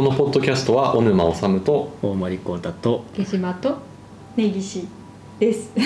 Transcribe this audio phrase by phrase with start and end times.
[0.00, 3.76] このポッドキャストは小沼治と大森幸太と、毛島と
[4.34, 4.88] 根岸
[5.38, 5.72] です。
[5.76, 5.82] は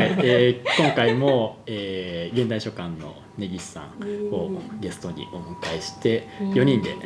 [0.00, 6.96] いえー今回も、えー現代書館の根岸さんをゲストにお迎えしてうん4人で、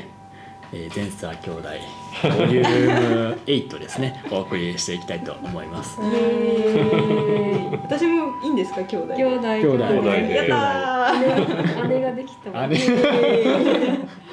[0.76, 1.68] えー、前沢兄弟
[2.22, 5.98] ボリューム8ですね お送りしていきたいと思います。
[7.82, 9.14] 私もいいんですか兄弟？
[9.14, 9.40] 兄弟。
[9.42, 9.84] 兄弟。
[9.84, 11.88] 兄弟でやったー。
[11.88, 12.66] 姉ができたわ。
[12.66, 12.76] 姉。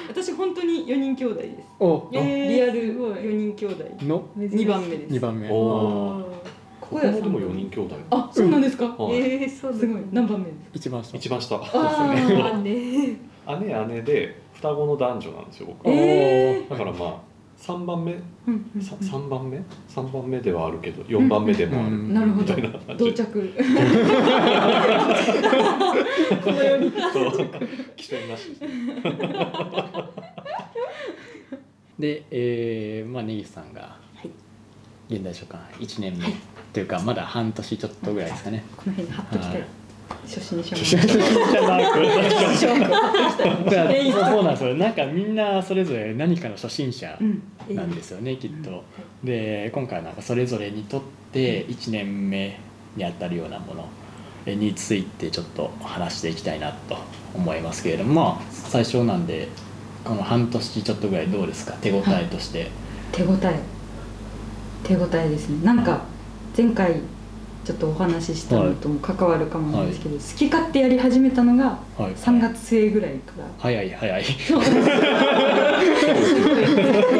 [0.08, 1.56] 私本当に四人兄弟です。
[1.80, 2.18] おリ
[2.62, 3.84] アル四人兄弟。
[4.02, 4.24] の？
[4.36, 5.14] 二番目です。
[5.14, 5.48] 2番目。
[5.48, 6.24] こ
[6.80, 7.94] こでここでも4人兄弟。
[8.10, 8.86] あ、そうなんですか？
[8.98, 9.14] はい。
[9.16, 10.00] ええそうすごい。
[10.12, 11.16] 何番目です一番下。
[11.16, 11.56] 一番下。
[11.56, 13.16] ああね
[13.60, 13.94] 姉。
[13.94, 17.16] 姉で双子の男女なんですよ僕えだからまあ
[17.58, 18.12] 3番目？
[18.12, 18.16] う
[18.50, 19.60] んうんさ三番目？
[19.88, 21.94] 三番目ではあるけど4番目でもある。
[21.94, 22.54] うんなるほど。
[22.56, 22.98] みたいな感。
[22.98, 23.08] じ。
[23.08, 23.54] 到着。
[26.44, 26.90] このように。
[26.90, 27.50] そう。
[27.96, 28.68] 起点なしですね
[31.98, 33.96] で、えーまあ、根岸さんが
[35.08, 36.24] 現代書館1年目
[36.72, 38.64] というかまだ半年ちょっとぐらいですかね。
[38.76, 39.64] この辺に貼っときたはいい。
[40.26, 43.64] 初心者じゃなく初心者貼っときたい。
[43.64, 47.42] だからえいそうなんですよなんかみんなそれぞれ何かの初心者うん。
[47.76, 48.84] なんですよね、きっと。
[49.24, 51.02] で今回はなんかそれぞれにとっ
[51.32, 52.58] て1年目
[52.96, 53.88] にあたるようなもの
[54.46, 56.96] についてちょっと話していきたいなと
[57.34, 59.48] 思いますけれども、まあ、最初なんで
[60.04, 61.74] この半年ちょっとぐらいどうですか？
[61.80, 62.70] 手応えとして。
[63.12, 63.60] 手応え
[64.82, 66.00] 手応えですねなんか
[66.56, 66.96] 前回
[67.64, 72.12] ちょっとお話ししたのとも関わるかもなんですけど、好き勝手やり始めたのがはい。
[72.14, 74.24] 3月末ぐらいから、早い早い。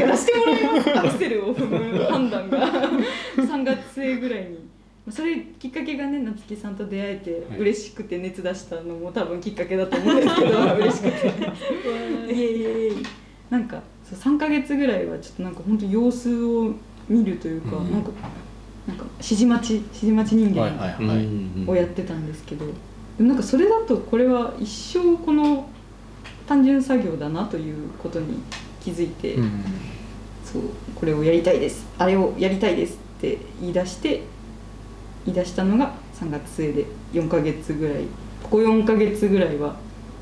[0.00, 2.58] やらせてもらいますアクセルを踏む判断が。
[3.38, 4.68] 3月末ぐらいに。
[5.10, 7.60] それきっかけがね夏木さんと出会えて、はい。
[7.60, 11.32] 嬉しくて熱出したのも多分きっかけだと思うんですけど 嬉しくて。
[13.50, 16.72] なんかそう3ヶ月ぐらいはちょっとなんか本当様子を
[17.08, 17.92] 見るというか、うん。
[17.92, 18.10] なんか
[18.86, 21.72] なんか指示待ち指示待ち人はい間。
[21.72, 22.66] をやってたんですけど、
[23.16, 25.68] でもなんかそれだとこれは一生この
[26.46, 28.42] 単純作業だなということに
[28.80, 29.64] 気づいて、うん。
[30.44, 30.62] そう
[30.94, 31.86] これをやりたいです。
[31.96, 34.22] あれをやりたいですって言い出して
[35.24, 38.04] 言い出したのが3月末で4ヶ月ぐらい
[38.42, 39.76] ここ4ヶ月ぐらいは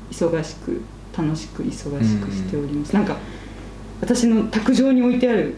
[0.09, 0.81] 忙しく
[1.17, 3.17] 楽しく忙しくしております、なんか
[3.99, 5.55] 私の卓上に置いてある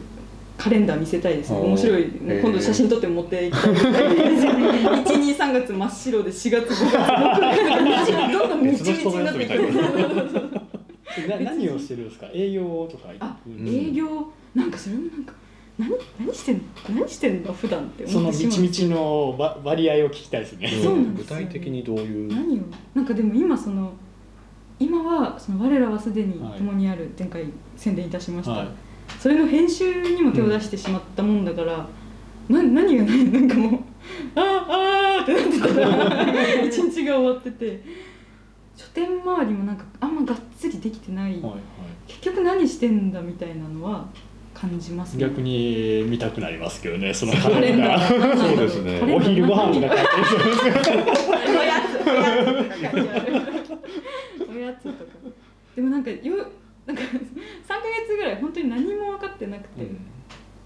[0.64, 1.60] カレンダー見せたいですね。
[1.60, 2.42] 面白い、へー。
[2.42, 9.60] 今度写真撮って持っていきたい123 月真っ白で4月5月どんどんみちみちになってきて
[11.44, 12.28] 何をしてるんですか？
[12.34, 14.08] 営業とかあうん営業？
[14.56, 15.34] なんかそれもなんか
[15.78, 15.90] 何？
[16.26, 16.62] 何してんの？
[16.96, 17.52] 何してんの？
[17.54, 18.52] 普段ってその思ってしまう。
[18.52, 20.70] みちみちのば割合を聞きたいですね。
[20.82, 21.38] そうなんですよ。
[21.40, 22.34] 具体的にどういう？
[22.34, 22.62] 何を？
[22.96, 23.92] なんかでも今その
[24.80, 26.58] 今はその我らはすでにはい。
[26.58, 27.44] 共にある前回
[27.76, 28.68] 宣伝いたしました、はい
[29.20, 31.88] それの編集にも手を出してしまったもんだから、
[32.50, 33.82] な何が何 なんかもう
[34.36, 35.80] あーあーってなってた。
[35.80, 37.82] ら 一日が終わってて。
[38.76, 41.54] 書店周りもなんかあんまがっつりできてない、はいは
[42.08, 44.08] 結局何してんだみたいなのは
[44.54, 45.20] 感じますい。
[45.20, 45.26] ね。
[45.28, 48.20] 逆に見たくなりますけどね、そのカカレンダー。
[48.34, 49.00] ーそうですね。
[49.14, 51.04] お昼ご飯が書いてる。
[51.60, 52.14] おやつお
[52.84, 53.72] やつ。
[54.56, 54.96] おやつとか。
[55.76, 56.18] でもなんかよ
[56.86, 57.16] なんか3ヶ
[58.08, 59.90] 月ぐらい本当に何も分かってなくて、で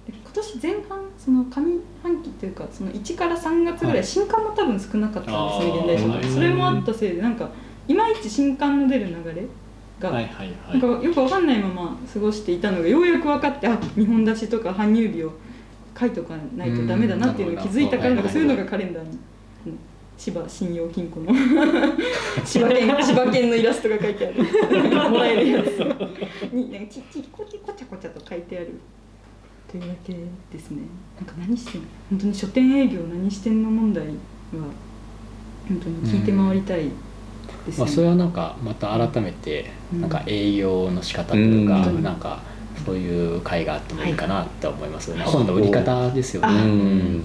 [0.07, 3.99] 今年前半その上半期っていうかその1から3月ぐらはい。
[4.01, 6.13] い新刊も多分少なかったんですね、あー。
[6.13, 7.49] 現代それもあったせいでなんか
[7.87, 9.45] いまいち新刊の出る流れ
[9.99, 11.03] が、はいはいなんかはい。
[11.05, 15.33] よく分かんないまま過ごしていたのがようやく分かってあ日本立ちとか搬入日を
[15.99, 19.19] 書いとかないとダメだなっていうのに気づいたからうんなんかそういうのがカレンダーに、うん
[20.17, 21.31] 千葉信用金庫の。
[22.43, 24.43] 千葉県千葉県のイラストが書いてある。
[25.09, 25.67] もらえるやつ。
[26.51, 28.79] になんかちっちりこちこちゃこちゃと書いてある
[29.71, 30.13] というわけ
[30.51, 30.81] ですね。
[31.17, 31.87] なんか何してんの？
[32.09, 34.11] 本当に書店営業何してんの問題は
[35.67, 36.89] 本当に聞いて回りたい
[37.65, 40.01] ですまあそれね、はなんかまた改めてうん。
[40.01, 42.01] なんか営業の仕方というか、うん。
[42.01, 42.41] なんか
[42.85, 45.23] そういう会があってもいいかなって思いますよね。
[45.23, 45.33] はい。
[45.33, 46.47] 今度売り方ですよね。
[46.47, 47.23] あうん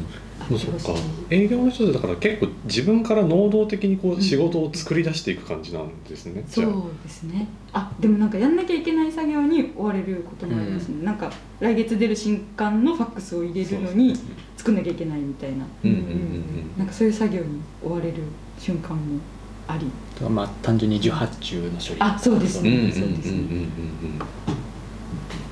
[0.59, 1.01] そっか
[1.31, 6.71] 営業の人でだから結構自分から能動的にこううん仕事を作り出していく感じなんですね、じゃあ。
[6.71, 7.47] そうですね。
[7.73, 14.15] あでもなんかやんなきゃいけない作業に追われることもありますね、なんか来月出る新刊のファックスを入れるのに
[14.57, 16.43] 作んなきゃいけないみたいな、うんうんうん
[16.77, 18.23] なんかそういう作業に追われる
[18.59, 19.21] 瞬間も
[19.69, 19.87] あり。
[20.29, 21.97] まあ単純に受発注の処理。
[22.01, 22.71] あそうですね。
[22.71, 22.93] うんうんうんうん。
[22.93, 23.39] そうですね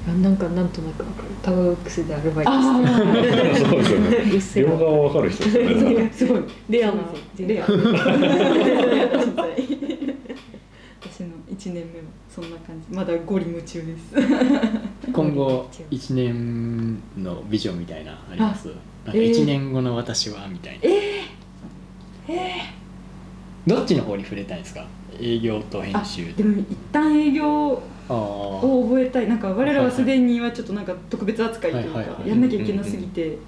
[0.06, 1.04] なんかなんとなく
[1.42, 2.82] タワーウックスでアルバイトそう
[4.32, 4.70] ですよね。
[4.70, 6.92] 両側わかる人ですごいレア。
[6.92, 7.02] な
[7.38, 7.66] レア。
[7.66, 7.70] 私
[11.24, 12.86] の1年目はそんな感じ。
[12.94, 14.14] まだゴリ夢中です。
[15.12, 18.68] 今後1年のビジョンみたいなあります？
[18.68, 18.80] なんか
[19.14, 19.30] えー。
[19.32, 20.80] 1年後の私はみたいな。
[20.82, 22.60] えー、え
[23.66, 24.86] どっちの方に触れたいんですか？
[25.20, 26.32] 営業と編集。
[26.34, 27.82] でも一旦営業
[28.14, 29.28] を覚えたい。
[29.28, 33.38] なんか我らはすでにはちょっとなんか特別扱いというかやんなきゃいけなすぎて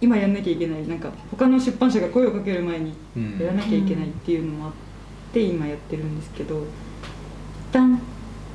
[0.00, 0.86] 今やんなきゃいけない。
[0.86, 3.38] なんか他の出版社が声をかける前にうん。
[3.38, 4.72] やらなきゃいけないっていうのもあっ
[5.32, 6.64] て今やってるんですけど一
[7.72, 8.00] 旦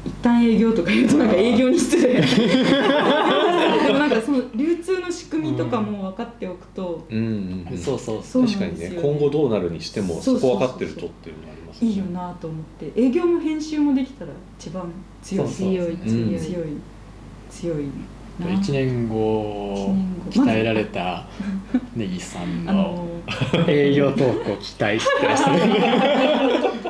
[0.06, 2.22] 一旦営業とか言うとなんか営業に失礼。
[2.22, 7.78] でもなんかその流通の仕組みとかも分かっておくとうんうんうん。
[7.78, 8.24] そうそう。
[8.24, 9.00] そう確かにね。
[9.02, 12.92] 今後どうなるにしてもそこ分かってるとっていうのがありますいいよなと思って。
[13.00, 15.48] 営業も編集もできたら一番強い。
[15.48, 16.68] 強いうん強い強い
[17.50, 17.86] 強い。
[18.40, 19.94] な1年後
[20.30, 20.52] 一年後。
[20.52, 21.26] 鍛えられた
[21.96, 23.08] ネギさんあの
[23.54, 26.81] の 営業トークを期待してます強い強い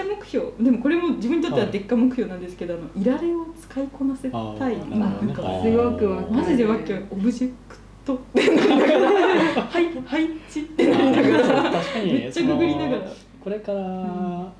[0.00, 0.46] ゃ目標。
[0.58, 4.38] でもこれも自分にとってはでっか目標なんですけど、あのいられを使いこなせた
[4.70, 4.88] い。
[4.90, 9.10] なんかすごくわマジでわけオブジェクトってなりながら
[9.62, 13.02] はい配置ってなりながら確かにめっちゃググりながら
[13.42, 14.52] これから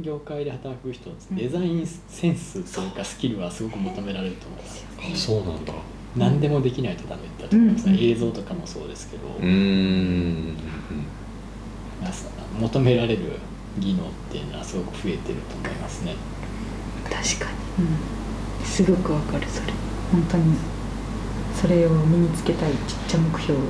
[0.00, 5.72] 業界で働く人デザインセンスというかスキルはすごく求められると思いますあそうなんだ
[6.16, 10.56] 何でもできないとダメだと思います、うん映像とかもそうですけど、うーん
[12.60, 13.38] 求められる
[13.78, 16.16] 技能っていうのはすごく増えてると思いますね。
[17.04, 17.14] 確
[17.44, 17.84] かうん。
[17.86, 17.90] に
[18.66, 19.72] すごくわかるそれ。
[20.12, 20.54] 本当に。
[21.54, 22.78] それを身につけたいちっ
[23.08, 23.64] ちゃ目標ちっ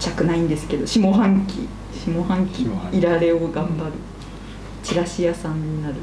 [0.00, 1.68] ちゃくないんですけど下半期。
[1.92, 3.92] 下半期いられを頑張る。
[4.82, 5.94] チラシ屋さんになる。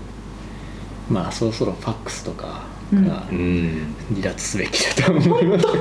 [1.09, 3.07] まあそろそろファックスとかかうん。
[3.07, 5.65] らうん離脱すべきだと思います、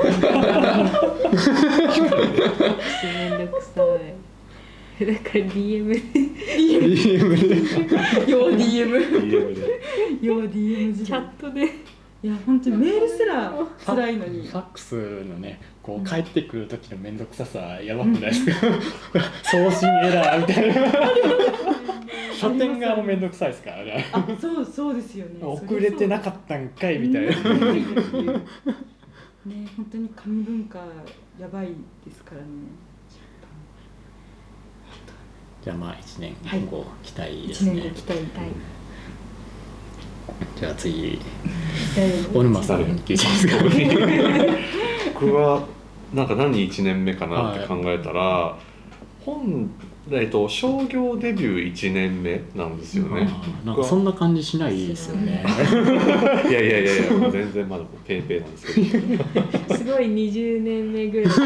[3.05, 4.26] めんどくさい
[4.99, 6.01] だから DM で
[6.57, 9.81] DM で要 DM で
[10.23, 11.65] 要 DM 時チャ代ットで
[12.23, 13.53] いや本当にメールすら
[13.85, 14.49] 辛いのに。
[14.49, 14.95] ファックス
[15.25, 18.53] のねこう帰ってくる時の面倒くささやばくないですか？
[19.45, 20.93] 送信エラーみたいな。
[22.35, 23.71] 書店側も面倒くさいですか？
[23.73, 25.33] らねあそうそうですよね。
[25.43, 27.37] 遅れてなかったんかいみたいな。
[27.51, 30.79] うんね本当に紙文化
[31.39, 31.67] やばい
[32.05, 32.47] ですからね
[35.67, 36.37] じゃあまあ1年
[36.71, 38.13] 後期待です一ね、年後期待。
[38.21, 38.51] はい
[40.57, 41.19] じゃあ次。
[41.99, 43.55] え小沼さんに聞いていいですか
[45.15, 45.65] 僕は
[46.15, 48.57] なんか何1年目かなって考えたら、
[49.25, 49.69] 本
[50.11, 53.29] えっと商業デビュー1年目なんですよね。
[53.65, 55.45] なんかそんな感じしないですよね。
[56.49, 58.87] いやいやいやいや全然まだペーペーなんですけど。
[59.77, 61.31] すごい20年目ぐらい。
[61.31, 61.41] 10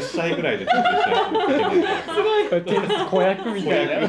[0.00, 0.86] 歳ぐらいでデビュー
[2.64, 3.06] し ない。
[3.06, 4.08] 子役みたいな。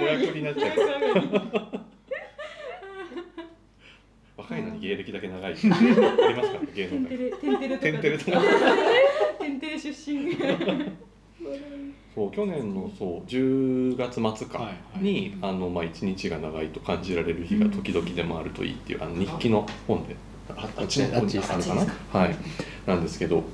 [0.00, 0.52] 子役にな。
[0.52, 1.28] っちゃう子役上がり
[4.36, 5.52] 若いのに芸歴だけ長い。
[5.52, 7.16] ありますから芸能界。
[7.16, 8.40] テレテンテレとかテンテレとか
[9.38, 10.36] テンテレ出身
[12.14, 20.16] そう去年のそう10月末かはいはいに、あのまあ一日が長いと感じられる日が時々でもあるといいっていうあの日記の本で
[20.48, 22.36] ああっちの方にあるかなはい
[22.86, 23.44] なんですけど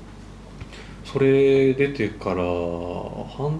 [1.05, 3.59] それ出てから半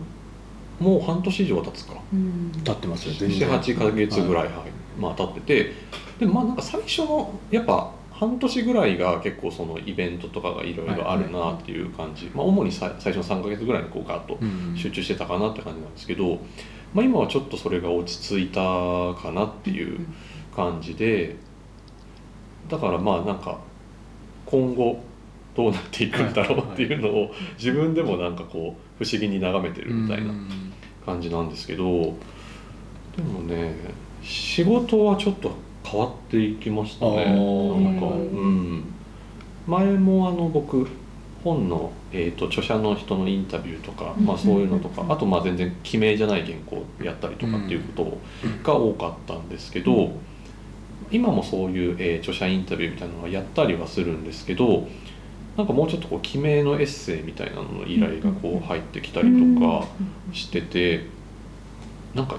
[0.79, 4.53] もう半年以上は経つかうん立ってますよ全然78か月ぐらい、はい
[4.99, 5.71] まあ経ってて
[6.19, 14.75] でもまあなんか最初のやっぱ半年ぐらいが結構そのイベントとかがいろいろあるなっていう感じ、まあ、主にさ最初の3か月ぐらいにこうガッとうん。
[14.75, 16.39] 集中してたかなって感じなんですけど、
[16.93, 18.61] まあ、今はちょっとそれが落ち着いた
[19.21, 19.99] かなっていう
[20.55, 21.35] 感じで
[22.69, 23.59] だからまあなんか
[24.45, 24.99] 今後
[25.55, 30.73] どうなっていくんだろうっていうのを自分でもなんかこう不思議に眺めてるみたいなうん。
[31.05, 32.15] 感じなんですけど
[33.15, 33.73] でもね
[34.21, 35.55] 仕事はちょっと
[35.89, 37.25] 変わっていきましたね。
[37.25, 38.83] なんか、うん、
[39.67, 40.87] 前もあの僕
[41.43, 48.17] 本の、えー、と著者の人のインタビューとか、まあ、そういうのとか、うんあとまあ全然記名じゃない原稿やったりとかっていうこと
[48.63, 50.11] が多かったんですけど、
[51.09, 54.87] 今もそういう、えー著者インタビューみたいなのはやったりはするんですけど
[55.55, 59.87] なんかもうちょっとこう記名のエッセイみたいなのの依頼がこう入ってきたりとか
[60.33, 61.05] してて
[62.13, 62.37] なんか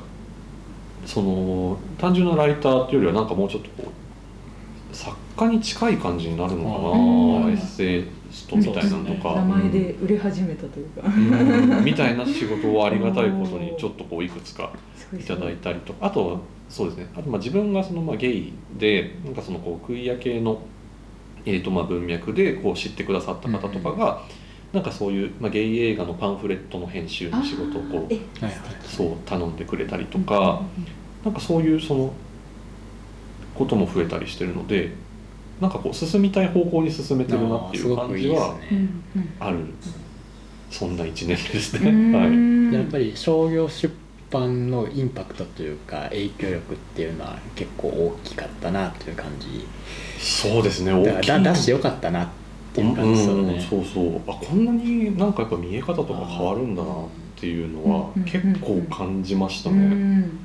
[1.07, 3.91] その単純なライターっていうよりはなんかもうちょっとこ
[4.93, 7.43] う作家に近い感じになるのかうん。
[7.43, 11.03] なエッセイストみたいなのとか、名前で売れ始めたというか。
[11.07, 11.85] うん。
[11.85, 14.73] みたいな仕事をありがたいことにちょっとこういくつか
[15.19, 16.07] いただいたりとか。
[16.07, 17.11] あとはそうですね。
[17.17, 20.61] あとまあ自分がそのまあゲイでなんかそのこうクイア系の、
[21.47, 24.23] えーとまあ文脈でこう知ってくださった方とかが、
[24.73, 28.53] なんかそういう、まあ、ゲイ映画のパンフレットの編集の仕事をこうえはいはい
[28.85, 30.63] そう頼んでくれたりとか、
[31.25, 32.13] なんかそういうその
[33.55, 34.93] ことも増えたりしてるので
[35.61, 39.29] なんかこう進みたい方向に進めてるなっていう感じはあーすごくいいですね。
[39.41, 39.59] ある
[40.71, 41.91] そんな1年ですうね。
[42.17, 42.31] はい。
[42.31, 42.73] ん。
[42.73, 43.93] やっぱり商業出
[44.31, 49.67] 版のインパクトというか影響力っていうのは結構大きかったなという感じ。
[50.19, 50.93] そうですね。
[50.93, 52.29] だからだ出してよよかったなっ
[52.75, 53.67] ていう感じですよね。
[53.69, 54.21] そうそう。
[54.27, 56.95] あこんなになんかやっぱ見え方とか変わるんだなっ
[57.37, 59.81] ていうのはうん結構感じましたうね。
[59.81, 60.39] ん。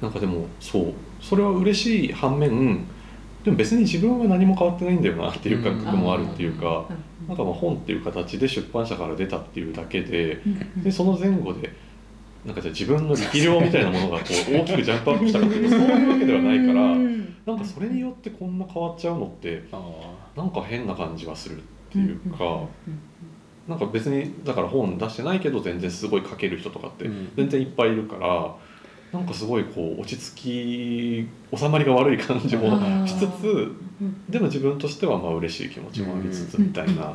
[0.00, 0.94] なんかでもそう。
[1.20, 2.84] それは嬉しい反面
[3.44, 6.86] でも別に自分は何も変わってないんだよなっていう感覚もあるっていうか、
[7.28, 10.40] なんかまあ本っていう形で出版社から出たっていうだけで
[10.76, 11.72] でその前後で
[12.44, 17.36] なんかじゃあ自分の力量みたいなものがこう大きくジャンプアップしたかっていうとそういうわけではないからうん。
[17.46, 19.80] なんかそれによってこんな変わっちゃうのってあ
[20.36, 22.66] なんか変な感じがするっていうか
[23.68, 27.32] なんか別にだから本出してないけど全然すごい書ける人とかってうん。
[27.36, 28.54] 全然いっぱいいるから
[29.12, 33.72] なんかすごいこう落ち着き収まりが悪い感じもしつつ
[34.28, 37.14] でも自分としてはまあ嬉しい気持ちもありつつみたいな。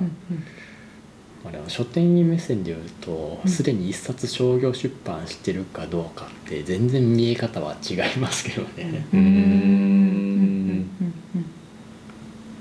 [1.48, 3.50] まあでも書店員目線で言うとうん。
[3.50, 10.78] すでに一冊商業出版してるかどうかって全然見え方は違いますけどね、うーん。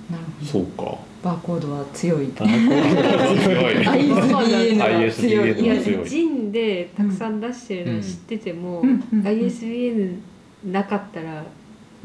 [0.09, 0.47] なるほど。
[0.47, 0.99] そうか。
[1.25, 2.29] バーコードは強い。
[2.29, 3.75] バーコード強い。
[3.83, 5.83] ISBN は強 ISBN いやい。
[5.83, 6.09] 強い。
[6.09, 8.85] ジンでたくさん出してるの知ってても、
[9.25, 10.21] ISBN
[10.65, 11.45] なかったら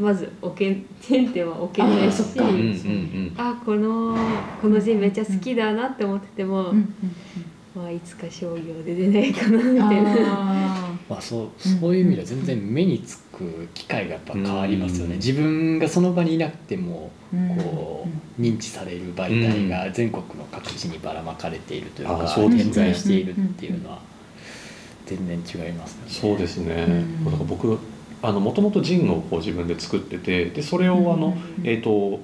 [0.02, 3.34] まず置けん点点は置けないしあうんうんうん。
[3.38, 4.18] あこの
[4.62, 6.96] このジンめっちゃ好きだなって思ってても、うんうん
[7.74, 10.12] まあいつか商業で出ないかなみうんたいな。
[10.28, 18.08] あまあ、そうそういう意味では全然目につく機会がやっぱ変わりますよね、うん自分がその場にいなくてもーこ
[18.40, 24.00] う認知される媒体が全国の各地にばらまかれているというか、点在しているっていうのは
[25.06, 26.12] 全然違いますよね。
[26.12, 27.78] そうですね、うんだから僕
[28.22, 32.22] もともとジンをこう自分で作っててでそれをあの、えー、と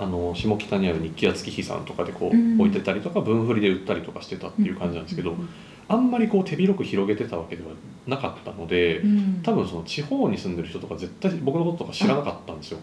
[0.00, 2.58] あの下北にある日記や月日さんとかでこう、うん。
[2.60, 5.36] 置いてたりとか分振りで売ったりとかしてたっていう感じなんですけど、
[5.88, 7.72] あんまりこう手広く広げてたわけでは
[8.06, 9.02] なかったので、
[9.42, 12.78] 多分その地方に住んでる人とか絶対僕のこととか知らなかったんですよ。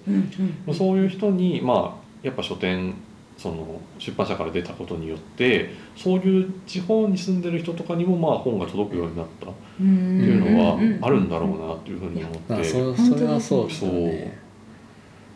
[0.74, 2.94] そういう人にまあやっぱ書店
[3.38, 14.40] その出版社から出たことによってそういう地方に住んでる人とかにもまあ本が届くようになったっていうのはあるんだろうなっていうふうに思って、まあ、そそれはそうですよね。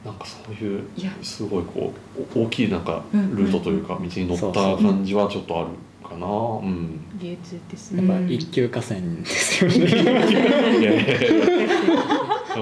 [0.03, 0.83] なんかそういう
[1.21, 1.93] すごいこ
[2.35, 5.67] うお大きいなんかうんルートというか道に乗った感じはちょっとある
[6.03, 6.27] かな。
[6.27, 6.99] うん。
[7.19, 8.19] 流通ですやね。
[8.25, 9.77] っぱ一級河川ですよね。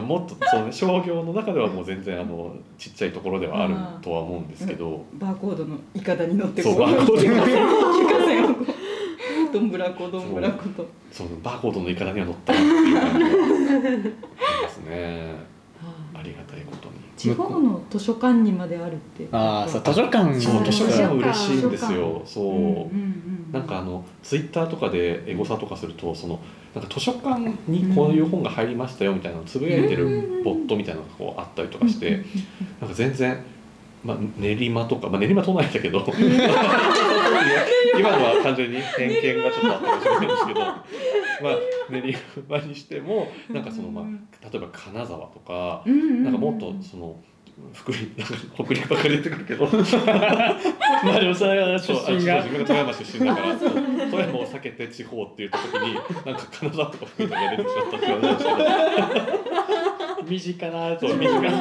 [0.02, 7.46] もっとそうね商業の中ではもう全然あのちっちゃいところではあるとは思うんですけど、バーコードのイカダに乗ってそうバーコード急河
[8.26, 9.54] 線をこう。
[9.54, 10.88] どんぶらこどんぶらこと。
[11.12, 14.04] そのバーコードのイカダには乗ったなっていう感じがあり
[14.64, 15.34] ますね。
[16.14, 16.99] ありがたいことに。
[17.20, 19.28] 地方の図書館にまであるって。
[19.32, 22.22] ああ図書館そう図書館は嬉しいんですよ。
[22.26, 22.46] そう。
[22.46, 26.40] うんうんうんなんかあのツイッターとかでエゴサとかするとその
[26.76, 32.24] なんか図書館にこういう本が入りましたよみたいなのをつぶやいてるボットみたいなのがこうあったりとかして
[32.80, 33.44] なんか全然、
[34.04, 36.06] まあ、練馬とか、まあ、練馬都内だけど。
[37.98, 40.62] 今のは完全に偏見がちょっとあったかもしれないんですけど、
[41.42, 41.56] まあ、
[41.90, 42.16] 練
[42.48, 44.06] 馬にしてもなんかその、まあ、
[44.50, 47.20] 例えば金沢とかなんかもっとその
[47.74, 49.66] 福井なんか北陸ばっかり出てくるけど。
[49.66, 53.58] まあでもそれは出そうあ身が自分が富山出身だから。
[53.58, 55.94] そう富山を避けて地方っていう時に
[56.26, 58.56] なんか金沢とか福井とか出てきちゃったって言われた。
[60.24, 61.52] んです身近なそう短い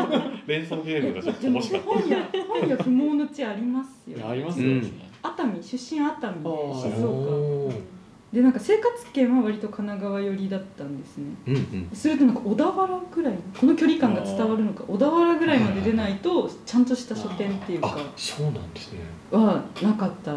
[0.46, 2.28] 連想ゲームがちょっと面白かっ本屋
[2.60, 4.28] 本屋不毛の地ありますよ。
[4.28, 4.68] ありますよ。
[4.68, 4.82] うん。
[4.82, 4.90] ね。
[5.22, 7.97] 熱海出身熱海であー静た岡
[8.32, 11.24] でなんか生活圏は割と神奈川寄りだったんですね。
[11.46, 11.90] うんうん。
[11.94, 18.98] するとなんか小田原ぐらいこの距離感が伝わるのか小田原ぐらいまで出ないとちゃんとした書店っていうかあそうなんですね。
[19.30, 20.32] はなかった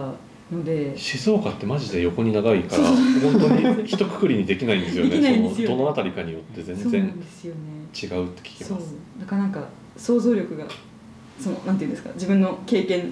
[0.55, 0.98] ので。
[0.98, 5.53] 静岡ってマジで横に長いから本当に一括りにできないんですよね。
[5.53, 7.13] そのどの辺りかによって全然違うっ
[7.93, 8.07] て
[8.41, 8.79] 聞きそう。
[8.79, 9.67] ますだからなんか
[9.98, 10.65] 想像力が
[11.38, 13.12] そのなんていうんですか自分の経験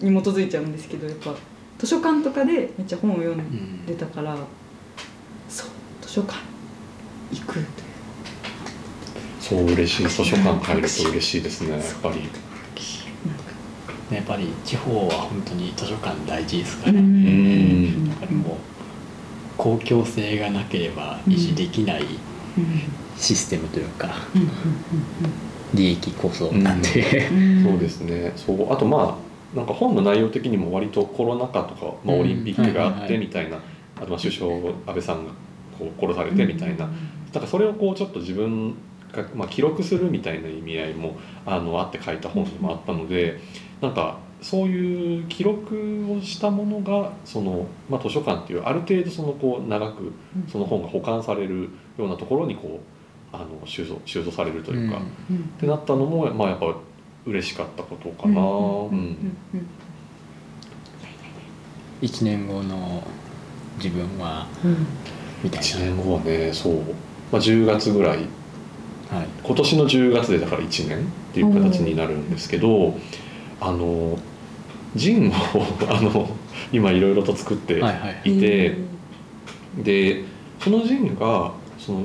[0.00, 1.34] に基づいちゃうんですけどやっぱ
[1.78, 4.36] 図書館とかでめっちゃ本を読んでたから、
[5.48, 5.68] そう
[6.02, 6.38] 図書館
[7.32, 7.66] 行くという
[9.40, 10.08] そう嬉しい。
[10.08, 12.28] 図書館帰ると嬉しいですねやっぱり。
[14.14, 18.04] やっぱり地方は本当に図書館大事ですから、うん。
[18.04, 18.56] んやっぱりもう
[19.56, 22.04] 公共性がなければ維持できない
[23.16, 24.10] システムというか、
[25.74, 27.28] 利益こそなんで、
[27.62, 28.32] そうですね。
[28.36, 32.20] そうあとまあなんか本の内容的にも割とコロナ禍とか、まあ、うん。
[32.20, 33.58] オリンピックがあってみたいな、
[33.96, 35.32] あとまあ首相安倍さんが
[35.78, 36.88] こう殺されてみたいな、
[37.32, 38.74] だからそれをこうちょっと自分
[39.12, 43.40] が、まあ、記録するみたいな意味合いもあのあって書いた本でもあったので
[43.80, 50.12] なんかそういう記録をしたものがその、まあ、図書館っていうある程度そのこう長く
[50.50, 52.80] その本が保管されるようなところにこ
[53.32, 56.74] うあの収蔵収蔵されるというか、ってなったのも、まあ、やっぱ
[57.26, 58.40] 嬉しかったことかな。
[58.40, 58.44] う
[58.94, 59.36] ん
[62.02, 63.02] 1年後の
[63.76, 64.46] 自分は
[65.42, 66.74] みたい1年後はねそう、
[67.32, 68.26] まあ、10月ぐらい。
[69.10, 71.02] な、はい、今年の10月でだから1年っ
[71.32, 72.94] ていう形になるんですけど
[73.60, 74.18] あの
[74.94, 75.32] ジンを
[75.88, 76.28] あの
[76.72, 77.98] 今いろいろと作っていて、はい。
[78.00, 78.98] はい
[79.76, 80.24] で
[80.60, 82.04] そのジンがその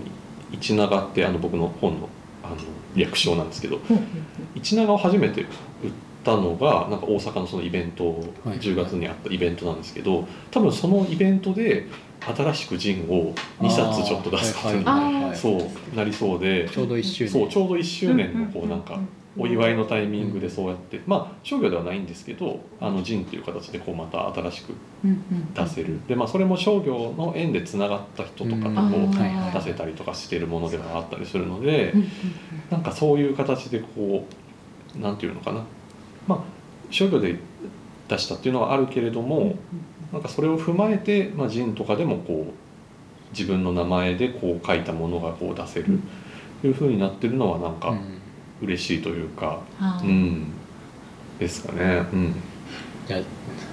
[0.51, 2.09] 一長ってあの僕の本の
[2.43, 2.55] あの
[2.95, 3.79] 略称なんですけど
[4.53, 5.47] 一長を初めて売っ
[6.23, 8.09] たのがなんか大阪のそのイベント
[8.45, 8.59] はい。
[8.59, 11.87] 10月にあったイベントなんですけど多分そのイベントで
[12.21, 15.35] 新しくジンを2冊ちょっと出すことにはいはいはい。
[15.35, 15.57] そ
[15.93, 17.33] うなりそうでちょうど1周年。
[17.33, 18.99] そうちょうど1周年のこううんなんか
[19.35, 24.73] お祝いのタイミングでそうやってまあ商業ではないんですけどあのジンっていう形でこうまた新しく
[25.55, 25.99] 出せる。
[26.07, 31.93] でまあそれも商業の縁でつながった人とかとこう出せたりとかしてるものではあったりするので
[32.69, 34.27] なんかそういう形でこ
[34.95, 35.63] うなんていうのかな
[36.27, 36.39] まあ
[36.89, 37.39] 商業で
[38.07, 39.55] 出したっていうのはあるけれども
[40.11, 42.53] なんかそれを踏まえて、まあ、ジンとかでもこう
[43.31, 45.99] 自分の名前でこう書いたものがこう出せる。
[46.61, 48.19] というふうになってるのはなんかうん。
[48.61, 50.07] 嬉しいというか、あー。
[50.07, 50.45] うん、
[51.37, 52.05] ですかね。
[52.13, 52.35] うん、
[53.07, 53.21] じゃあ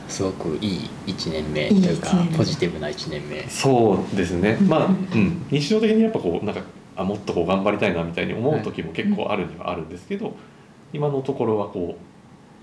[0.09, 3.49] すごくいい1年目いいというかポジティブな1年目。
[3.49, 4.59] そうですね。
[4.61, 4.69] うん。
[4.69, 6.62] まあ、うん、日常的にやっぱこうなんか
[6.97, 10.35] あもっとこう頑張りたいなみたいに思う時も結構あるにはあるんですけど、
[10.92, 12.10] 今のところはこう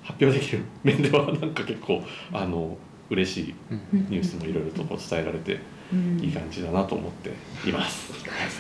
[0.08, 2.78] 発表できる面ではなんか結構あの
[3.10, 4.08] 嬉しいうん。
[4.10, 5.60] ニュースもいろいろとこう伝えられて
[6.22, 7.30] いい感じだなと思って
[7.70, 8.12] います。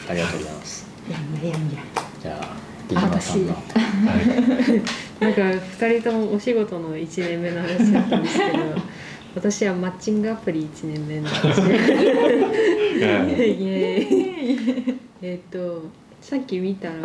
[0.09, 0.87] ありがとうございます。
[1.09, 1.77] やんややんや。
[2.21, 2.55] じゃあ
[2.89, 3.53] 出島さんの。
[3.53, 3.59] は
[5.19, 5.23] い。
[5.23, 8.57] なんか2人ともお仕事の1年目の話だったんですけど
[9.35, 11.59] 私はマッチングアプリ1年目の話
[12.97, 14.97] イエーイ。
[15.21, 15.83] えっと
[16.27, 16.95] さっき見たら、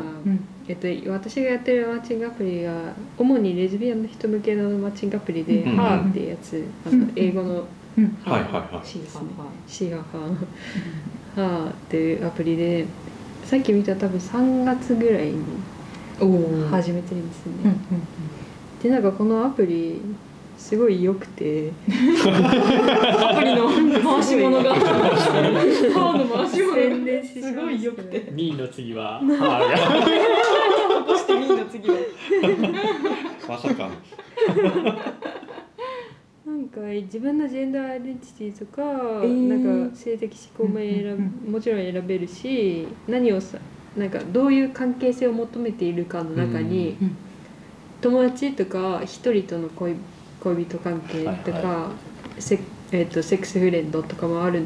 [0.66, 7.54] えっと、私がやってるマッチングアプリが主にレズビアンの人向けのマッチングアプリで「うんハーっていうやつあの英語の
[8.26, 8.84] 「はいはいはい。
[8.84, 9.28] シですね
[9.68, 11.40] シがハー。
[11.40, 12.84] ハーっていうアプリで
[13.44, 15.44] さっき見た多分3月ぐらいに
[16.20, 17.76] おお始めてるんですね、うんうん。
[18.82, 20.00] でなんかこのアプリ
[20.58, 21.72] すごい良くて。
[21.88, 24.74] アプリの回し物が。
[26.46, 27.54] す。
[27.54, 28.30] ごい良くて。
[28.32, 29.18] ミーの次は。
[29.18, 29.78] ハーや
[31.06, 31.96] そしてみんな次は。
[33.48, 33.90] まさか
[36.46, 39.48] なんか自分のジェンダーアイデンティティとか、ー。
[39.48, 43.58] なんか性的指向も選もちろん選べるし何をさ
[43.96, 47.16] なんかどういう関係性を求めているかの中に、うん。
[48.02, 49.94] 友達とか一人との恋
[50.42, 51.90] 恋人関係とか、は
[52.38, 52.58] セ
[52.90, 54.64] えー、とセックスフレンドとかもある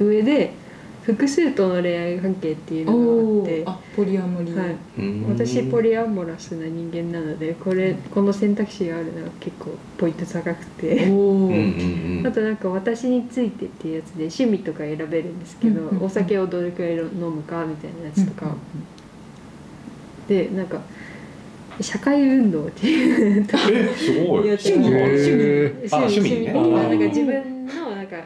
[0.00, 0.54] 上で
[1.02, 4.56] 複数との恋愛関係っていうのおがあってポリアモリー。
[4.56, 5.28] はい、うん。
[5.28, 11.06] 私ポリアモラスな人間なのでこれこの選択肢があるのが結構ポイント高くて。
[12.24, 16.04] あとなんか私についてっていうやつで趣味とか選べるんですけど、うんうんうん。
[16.04, 18.54] お酒をどれくらい飲むかみたいなやつとか、
[20.28, 20.80] でなんか
[21.82, 24.50] 社会運動っていうとえすごい。
[24.50, 24.90] 趣味。
[24.90, 26.40] が趣味。
[26.40, 28.16] ねあなんか自分のなんか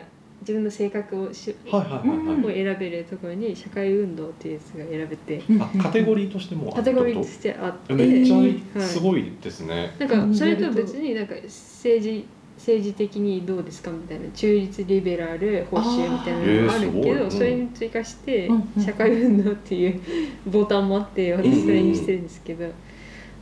[0.41, 2.55] 自分の性格をしはいはいはいをはい。
[2.55, 5.43] 選べるところに社会運動っていうやつが選べて。
[5.83, 7.95] カテゴリーとしてもカテゴリーとしてあって。
[7.95, 9.95] めっちはいゃすごいですね。
[9.99, 12.25] なんかそれと別になんか政治
[12.59, 17.31] 政治的にどうですかみたいな中立リベラル保守みたいなのがあるけど、えーすごい。
[17.31, 20.01] それに追加してうんうん社会運動っていう
[20.47, 22.67] ボタンもあって私それにしてるんですけど、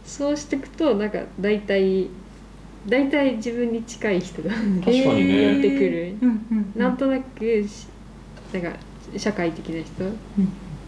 [0.04, 2.08] そうしていくとなんか大体
[2.86, 4.50] 大体自分に近い人が
[4.84, 5.52] 確かにね。
[5.54, 6.80] 寄ってくる、うんうんうん。
[6.80, 7.86] なんとなくし
[8.52, 8.78] なんか
[9.16, 10.18] 社会的な人、ん。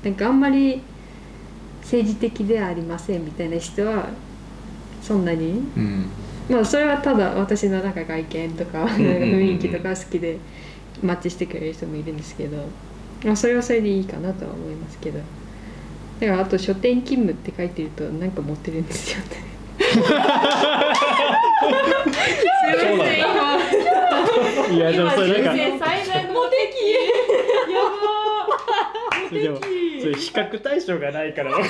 [0.05, 0.83] なんかあんまり
[1.81, 4.09] 政治的ではありませんみたいな人は
[5.01, 5.63] そんなに。
[5.77, 6.07] うん。
[6.49, 10.39] まあそれはただ私のなんか外見とか雰囲気とか好きで
[11.03, 12.59] マッチしてくれる人もいるんですけど、
[13.25, 15.21] まあ、それはそれでいいかなとは思いますけど
[16.21, 19.25] だからあと書店勤務って書いてるとなんか持ってるんですよね。
[19.79, 20.19] すいま
[22.79, 22.95] せん。
[24.69, 25.63] 今いやでもそれなんか。
[25.63, 26.91] 人生最大のモテ期
[27.73, 31.53] やばそれでもそれ比較対象がないから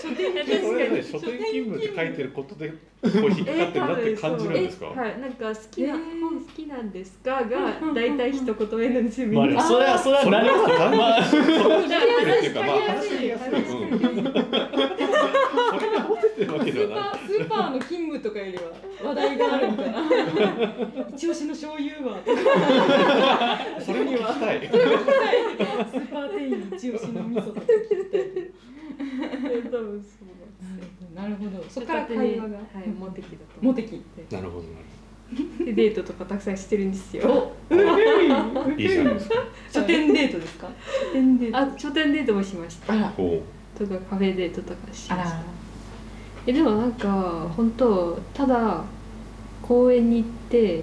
[0.00, 6.20] それでね書店勤務って書いてることでこう引っかかってるなって感じるんですか、えはい、なんか好きな、えー。
[6.20, 9.26] 本好きなんですかが大体一言目なんですよ。
[9.26, 9.62] みんまあ、な。
[9.62, 12.62] それはそれは何は単まあそれは引ってるっていうか。
[12.62, 14.38] まあ話しやすい、やすいうん、そ
[15.80, 18.62] れがモテてるわけ スーパではないースーパーの勤務とかよりは
[19.02, 19.98] 話題があるみたいな。
[21.10, 22.22] 一押しの醤油は。
[23.80, 24.68] それにはしたい。
[24.68, 28.22] スーパー店員一押しの味噌とか聞きたい
[28.96, 31.62] 多分そうなるほど。
[31.64, 32.56] そそこから会話が。
[32.56, 34.62] はい、モテ期だとモテ期なるほど。
[34.64, 37.22] なるでデートとかたくさんしてるんですよ。
[37.22, 39.34] ほどいいじゃないですか
[39.72, 40.68] 書店デートですか？
[41.06, 41.58] 書店デート。
[41.58, 42.92] あ、書店デートもしました。
[42.92, 43.08] あら。
[43.10, 43.42] こ
[43.78, 45.36] とかカフェデートとかしあました。
[45.36, 45.44] ら。
[46.46, 48.84] えでもなんか本当ただ
[49.62, 50.82] 公園に行って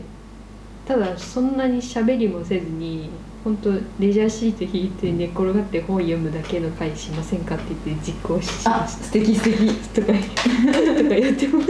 [0.85, 3.09] ただそんなに喋りもせずに
[3.43, 9.73] 本当レジャーシート引いて寝転がって本読むだけの会しませんかって言って実行しましあ素敵素敵。
[9.75, 11.69] たとかとかやってます。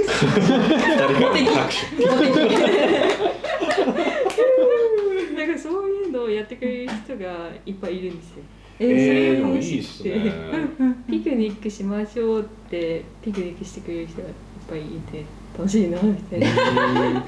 [5.36, 8.44] なんかそういうのをやってくれる人がいっぱいいるんですよ。
[8.82, 10.34] ええー、でーもいいっすね。
[11.08, 14.34] ピクニックしましょうってピクニックしてくれる人がいっ
[14.68, 15.24] ぱいいて
[15.58, 16.48] 楽しいなみたいな。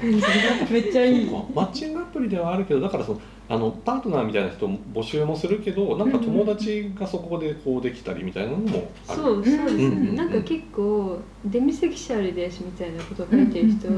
[0.70, 1.30] めっちゃいい。
[1.54, 9.20] マッチングアプリではあるけどだからそのあのパートナーみたいな人も募集もするけどなんか友達がそこでこうできたりみたいなのもある。
[9.20, 13.88] そうそうですね、うんなんか結構デミセクシャルですみたいなことを書いてる人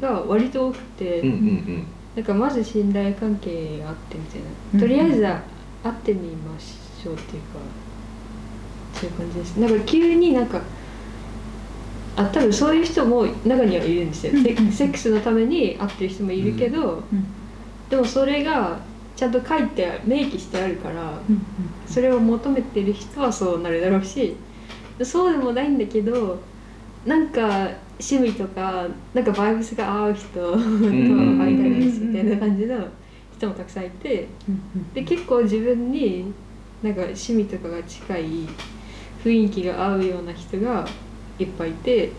[0.00, 7.48] が割と多くて、うんうんなんかまず信頼関係があってみたいうんなとりあえず会ってみましょうっていうか
[8.92, 9.56] そういう感じです。
[9.58, 10.60] なんか急になんか
[12.16, 17.04] あ多分そういう人も中にはいるんですよ、セセックスのために会ってる人もいるけど、
[17.90, 18.78] でもそれが
[19.16, 21.12] ちゃんと書いて明記してあるから
[21.86, 24.36] それを求めてる人はそうなるだろうし
[25.02, 26.40] そうでもないんだけど
[27.04, 27.68] なんか
[28.00, 32.78] 趣味とかなんかバイブスが合う人とん会いたいですみたいな感じの
[33.36, 34.28] 人もたくさんいて
[34.94, 36.32] で結構自分に
[36.82, 38.24] なんか趣味とかが近い
[39.24, 40.86] 雰囲気が合うような人が
[41.38, 42.10] いっぱいいて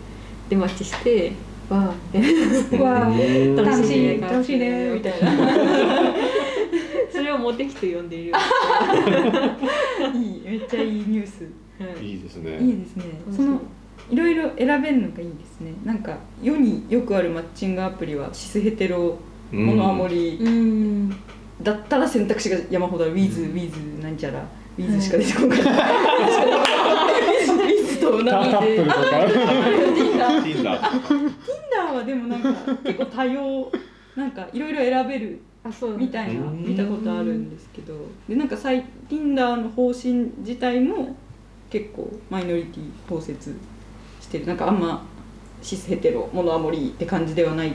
[0.48, 1.32] でマッチして
[1.70, 5.30] わー みたいなわうん楽しいね楽しいねみたいな。
[7.12, 8.32] それをモテ期と呼んでいる、
[10.14, 11.44] いいめっちゃいいニュース。
[11.78, 12.06] はい。
[12.12, 12.58] いいですね。
[12.60, 13.04] いいですね。
[13.34, 13.60] その
[14.10, 15.72] いろいろ選べるのがいいですね。
[15.84, 19.18] なんか世によくあるマッチングアプリはシスヘテロ
[19.52, 21.10] うんモノアモリうん。
[21.62, 23.12] だったら選択肢が山ほどある。
[23.12, 24.44] ウィズ、ウィズなんちゃら。
[24.78, 25.66] ウィズしか出てこない、ウィ
[27.86, 29.00] ズとタなんかタップルとか。
[29.00, 29.79] Tinder
[30.54, 32.48] Tinder Tinder はでもなんか
[32.84, 33.72] 結構多様
[34.16, 36.64] なんかいろいろ選べるあそうみたいなうん。
[36.64, 37.94] 見たことあるんですけど。
[38.28, 41.16] でなんかサイ Tinder の方針自体も
[41.68, 43.54] 結構マイノリティ包摂
[44.20, 44.46] してる。
[44.46, 45.04] なんかあんま
[45.62, 47.72] シスヘテロモノアモリーって感じではないっ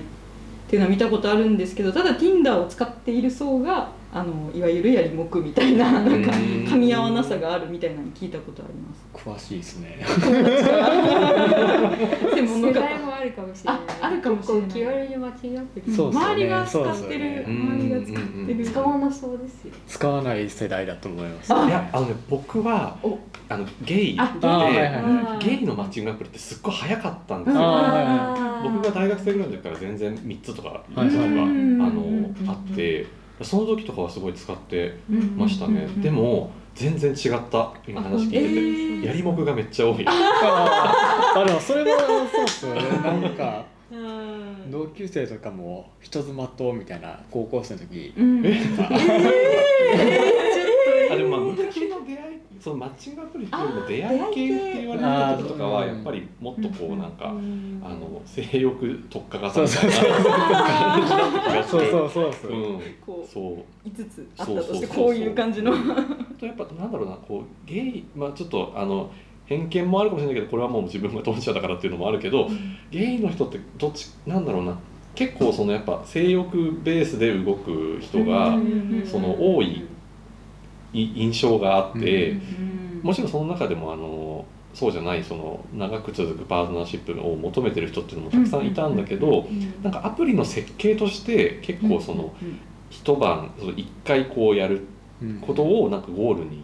[0.67, 6.23] ていうのは見たことあるんですけどただ Tinder を使っている層があのいわゆるやりもくみたいななんかうん
[6.63, 9.05] 噛み合わなさがあるみたいなの聞いたことあります。
[9.13, 9.99] 詳しいですね。
[12.33, 13.81] 専門の方世代もあるかもしれない。
[14.01, 14.69] ああるかもしれない。
[14.69, 16.25] 気軽にマッチングアプリそうですよね。
[16.27, 18.57] 周りが使ってる、周りが使ってうん。
[18.57, 19.73] る使わなそうですよ。
[19.85, 23.19] 使わない世代だと思います、あいやあのね僕はお。
[23.49, 24.21] あのゲイで
[25.41, 25.65] ゲイ。
[25.65, 27.61] のマッチングアプリってすっごい早かったんですあ
[28.63, 28.73] よー。
[28.75, 33.05] 僕が大学生ぐらいの時から全然3つとかはい以上が、うんあのあって
[33.41, 40.03] その時とかはすごい使ってうんましたね、でも全然違った今話聞いてて、えーやりもくがめっちゃ多い。
[40.07, 42.81] あーあでもそれもそうっすよね。
[43.03, 44.71] なんかうん。
[44.71, 48.13] 同級生とかも人妻とみたいな高校生の時。
[48.17, 48.43] うん。
[51.11, 51.44] あでもまあ昔の出会い
[52.59, 62.81] そのマッチングアプリっていうよりも出会い系って言われた時とかはやっぱりもっとこうなんか、あの性欲特化型そうみたいなそうそう感じだった気がしてそうそうそうそう、うん。
[63.05, 63.31] こう。
[63.31, 64.75] そう5つあったとそうそうそうそう。
[64.75, 65.73] してこういう感じの。
[65.73, 65.75] あ
[66.39, 69.11] とやっぱなんだろうなこうゲイまあちょっとあの
[69.45, 72.49] 偏見もあるかもしれないけどこれはもう自分が当事者だからっていうのもあるけど、
[72.91, 74.77] ゲイの人ってどっちなんだろうな。
[75.13, 78.57] 結構そのやっぱ性欲ベースで動く人が
[79.05, 79.85] その多いい
[81.15, 82.37] 印象があって、
[83.01, 89.47] もちろんその中でもあのそうじゃないその長く続くパートナーシップを求めてる人っていうのもたくさんいたんだけど、
[89.83, 92.33] なんかアプリの設計として結構その
[92.89, 94.81] 一晩その一回こうやる
[95.21, 96.63] うんことをなんかゴールに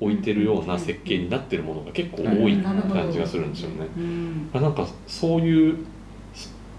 [0.00, 3.86] 置いてるような設計になってるものが結構多い感じがするんですよね。
[4.52, 5.76] なんかそういう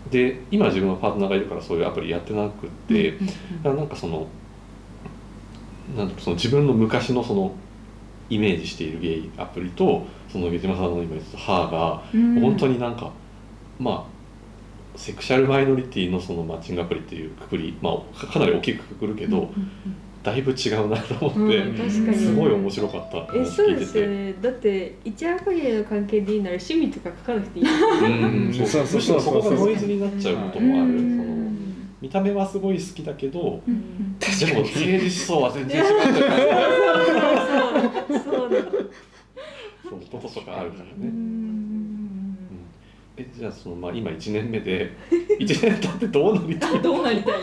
[0.09, 3.17] で今自分のパートナーがいるからそういうアプリやってなくって、
[3.63, 4.27] なんかその
[5.97, 7.53] なんその自分の昔のその
[8.29, 12.41] イメージしているゲイアプリとその下島さんの今言ってた「ハーがうん。
[12.41, 13.11] 本当になんか
[13.79, 14.15] まあ
[14.97, 19.49] セクシャルマイノリティのそのマッチングアプリっていうくくり、まあ、かかなり大きくくくるけど、
[20.23, 22.17] だいぶ違うなと思って、うん確かに。
[22.17, 23.75] すごい面白かったえそう。
[23.75, 27.65] ですよねだって一夜限りの関係でいいなら趣味とか書かなくていい。
[27.65, 28.53] うん。
[28.53, 28.67] そう。
[28.67, 30.93] そうそうそこそうそうがノイズになっちゃうこともある、
[32.05, 35.97] 見た目はすごい好きだけど、うんでも政治思想は全然違うそう
[38.19, 38.77] そうなのそ
[39.95, 42.37] うこととかあるからうね、ん。
[43.17, 44.91] えじゃあその、まあ、今1年目で
[45.39, 46.81] 1年経ってどうなりたい？
[46.83, 47.33] どうなりたい？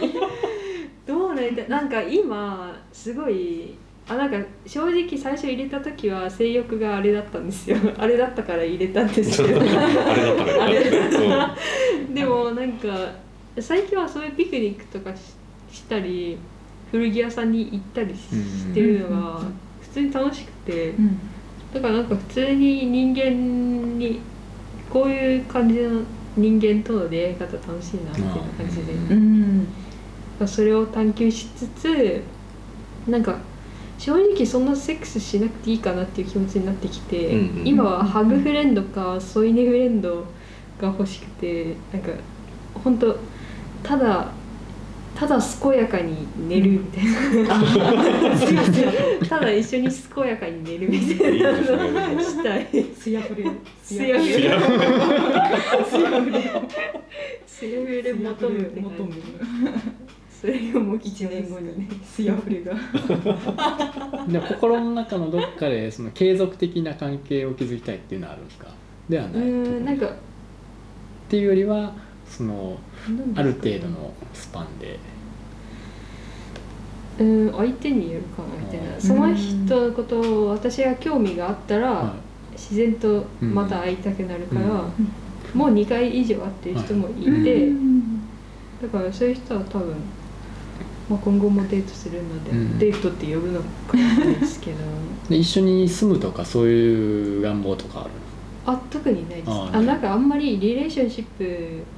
[1.07, 1.69] どうなりたい？
[1.69, 3.75] なんか今すごい
[4.09, 7.77] あなんか正直最初入れた時は性欲があれだったんですよ。
[7.99, 9.87] あれだったから入れたんですけどあれだっ
[10.37, 10.53] たか
[11.37, 11.57] ら
[12.15, 12.89] でもなんか
[13.61, 15.35] 最近はそういうピクニックとかし
[15.73, 16.39] したり
[16.91, 19.41] 古着屋さんに行ったりしてるのが
[19.81, 20.91] 普通に楽しくて。
[20.91, 21.19] うん。
[21.73, 24.21] だからなんか普通に人間に
[24.91, 26.03] こういう感じの
[26.37, 28.93] 人間との出会い方楽しいなっていう感じで。
[28.93, 29.67] うん。
[30.47, 32.23] それを探求しつつ
[33.09, 33.39] なんか
[33.97, 37.67] 正直そんなセックスしなくていいかなっていう気持ちになってきて、うんうん。
[37.67, 40.27] 今はハグフレンドか添い寝フレンド
[40.79, 42.11] が欲しくてなんか
[42.75, 43.19] 本当
[43.83, 44.33] ただ
[45.15, 47.05] ただ健やかに寝るみたい
[47.45, 47.55] な、
[49.29, 51.53] ただ一緒に健やかに寝るみたいな。
[51.53, 52.67] のをしたい。
[52.97, 53.45] すやふれ。
[53.83, 54.33] すやふれ。
[54.33, 56.43] すやふれ。
[57.47, 58.13] すやふれ。
[58.15, 59.13] 求む求む
[60.29, 60.73] それ。
[60.73, 62.63] がもう一年後にねすやふれ。
[62.63, 62.75] が
[64.27, 68.69] で心の中のどっかでその継続的な関係を築きたいっていうのはあるんですか
[69.09, 70.11] ではうないーんなんかっ
[71.29, 71.95] ていうよりは
[72.37, 72.79] その
[73.35, 74.99] ある程度のスパンで。
[77.19, 82.15] うん相手によるかなみたいうんなその人のことを私が興味があったら、は
[82.53, 84.93] 自然とまた会いたくなるから、うん。
[85.55, 87.71] もう2回以上会ってる人もいて、
[88.81, 89.95] だからそういう人は多分、
[91.11, 92.79] まあ、今後もデートするので、うん。
[92.79, 94.79] デートって呼ぶのかもしれないですけど。
[95.29, 98.11] 一緒に住むとかそういう願望とかある
[98.65, 99.51] あ特にないです。
[99.51, 101.45] ああなんかあんまりリレーションシップ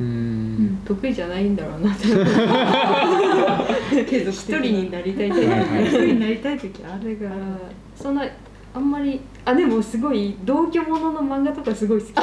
[0.01, 2.07] うーん得意じゃないんだろうなって
[4.31, 5.85] 一人になりたいタイプはいはい。
[5.85, 7.31] 一人になりたい時あるから
[7.97, 8.25] そんな
[8.75, 12.11] あんまりあでもすごい同居者の漫画とかすごい好き。
[12.11, 12.15] っ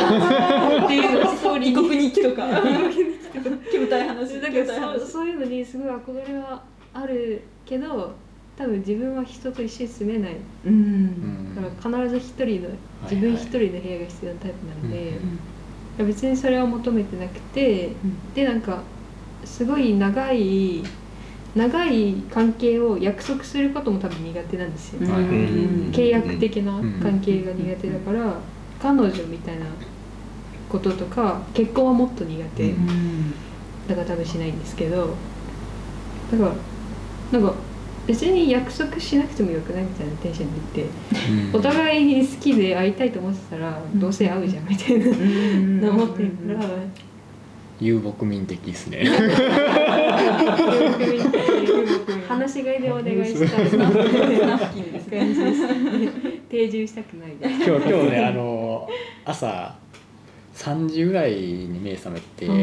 [0.87, 2.45] ていうのストーリー異国日記とか。
[2.47, 3.55] 異国日記とか。
[3.71, 4.41] 煙たい話。
[4.41, 4.65] だから
[4.99, 6.61] そうそういうのにすごい憧れは
[6.93, 8.11] あるけど
[8.57, 10.35] 多分自分は人と一緒に住めない。
[10.65, 11.55] うん。
[11.55, 12.69] だから必ず一人の
[13.03, 15.39] 自分一人の部屋が必要なタイプなので、うん
[15.97, 17.89] 別にそれは求めてなくて、
[18.33, 18.81] でなんか
[19.43, 20.81] すごい長い
[21.53, 25.23] 長い関係を約束することも多分苦手なんですよ、はい。
[25.91, 28.35] 契約的な関係が苦手だから、
[28.81, 29.65] 彼女みたいな
[30.69, 33.33] こととか結婚はもっと苦手、うん。
[33.87, 35.13] だから多分しないんですけど。
[36.31, 37.53] だからなんか
[38.07, 40.93] 別に約束しなくてもよくないみたいなテンションで言って、
[41.53, 41.59] うん。
[41.59, 46.65] お互いに好きで会いたいと思ってたら、どうせ会うじゃんみたいな、思ってるから、
[47.79, 49.05] 遊牧民的ですね。
[52.27, 55.61] 話し飼いでお願いしたいスナフキンです感じです。
[56.49, 58.87] 定住したくないです今日今日ねあの
[59.25, 59.75] 朝
[60.55, 62.55] 3時ぐらいに目覚めて、うん。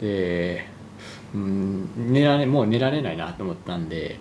[0.00, 0.66] で、
[1.34, 4.18] うん、寝られもう寝られないなと思ったんで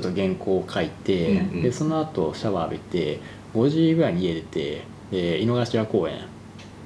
[0.00, 1.62] ちょっと原稿を書いて、うんうん。
[1.62, 3.20] でその後シャワー浴びて
[3.54, 6.20] 5時ぐらいに家出てで井の頭公園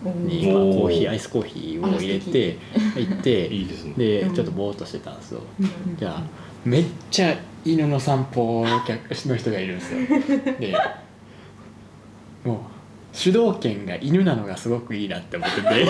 [0.04, 2.58] に、まあ、コーヒーアイスコーヒーを入れて
[2.96, 4.30] 行って いいですね。
[4.34, 5.40] ちょっとぼーっとしてたんですよ。
[5.98, 6.22] じゃあ
[6.64, 10.00] めっちゃ犬の散歩の客の人がいるんですよ。
[10.58, 10.74] で
[12.44, 12.58] もう
[13.12, 15.86] 主導権が犬なのがすごくいいなって思ってて。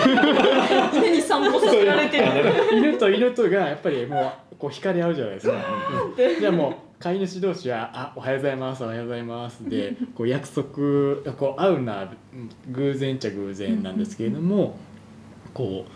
[0.97, 2.25] 犬に散歩させられてる。
[2.73, 5.53] 犬と犬とがやっぱりもうこう惹かれ合うじゃないですか。
[5.53, 6.39] うん。
[6.39, 10.63] じゃあもう飼い主同士は「あおはようございますおはようございます」でこう約束
[11.33, 12.07] こう会うのは
[12.71, 14.77] 偶然っちゃ偶然なんですけれども
[15.53, 15.91] こう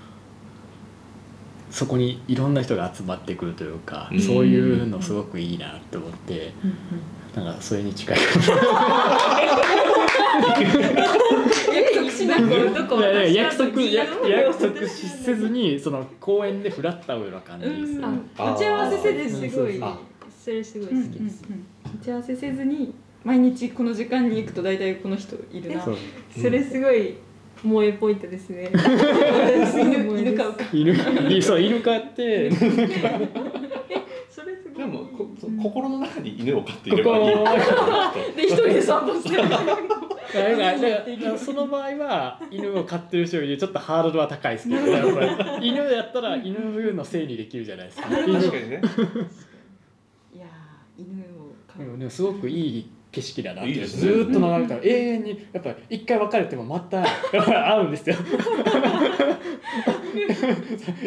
[1.74, 4.20] そこにいろんな人が集まってくるというかうん。
[4.20, 6.54] そういうのすごくいいなって思って
[7.36, 8.18] なんかそれに近い。
[13.34, 19.80] 約束約束しせずにその公園でフラッと会うような感じです打ち合わせせずすごい。
[19.82, 19.98] あ
[20.46, 21.44] それすごい好きです、
[22.02, 25.84] 打ち合わせせずに毎日この時間に行くと大体この人いるな。
[25.84, 25.98] そう。
[26.40, 27.16] それすごい
[27.64, 28.70] 萌えポイントですね。
[28.72, 30.96] 犬犬飼うか犬
[31.42, 32.52] そう犬飼って。
[32.52, 32.58] で
[34.86, 37.34] もこそうん心の中に犬を飼っていればいい。
[37.34, 37.46] ここ
[38.38, 39.50] で一人で散歩してる。
[39.50, 39.66] だか
[40.36, 44.92] らだからその場合は犬を飼ってる人よりちょっとハードルは高いですけどね。
[44.92, 45.22] やっぱ
[45.60, 45.70] り。
[45.70, 48.10] 犬やったら犬のせいにできるじゃないですか。
[48.20, 48.82] 犬確かにね
[51.78, 54.02] でもねすごくいい景色だなっていいですね。
[54.02, 54.76] ずーっと眺めた。
[54.76, 58.16] ら永遠にやっぱり一回別れてもまた会うんですよ。